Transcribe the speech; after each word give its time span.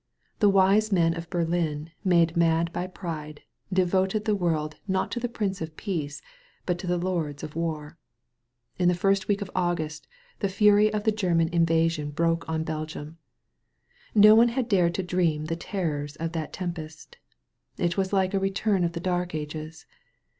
The 0.39 0.49
wise 0.49 0.91
men 0.91 1.13
of 1.15 1.29
Berlin 1.29 1.91
made 2.03 2.35
mad 2.35 2.73
by 2.73 2.87
pride, 2.87 3.41
devoted 3.71 4.25
the 4.25 4.33
world 4.33 4.77
not 4.87 5.11
to 5.11 5.19
the 5.19 5.29
Prince 5.29 5.61
of 5.61 5.77
Peace 5.77 6.23
but 6.65 6.79
to 6.79 6.87
the 6.87 6.97
lords 6.97 7.43
of 7.43 7.55
war. 7.55 7.99
In 8.79 8.87
the 8.87 8.95
first 8.95 9.27
week 9.27 9.43
of 9.43 9.51
August 9.55 10.07
the 10.39 10.49
fury 10.49 10.91
of 10.91 11.03
the 11.03 11.11
German 11.11 11.49
in 11.49 11.67
vasion 11.67 12.09
broke 12.11 12.49
on 12.49 12.63
Belgium. 12.63 13.19
No 14.15 14.33
one 14.33 14.49
had 14.49 14.67
dared 14.67 14.95
to 14.95 15.03
dream 15.03 15.45
the 15.45 15.55
terrors 15.55 16.15
of 16.15 16.31
that 16.31 16.51
tempest. 16.51 17.17
It 17.77 17.95
was 17.95 18.11
like 18.11 18.33
a 18.33 18.39
return 18.39 18.83
of 18.83 18.93
the 18.93 18.99
Dark 18.99 19.35
Ages. 19.35 19.85